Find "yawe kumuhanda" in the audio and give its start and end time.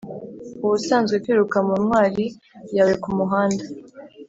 2.75-3.63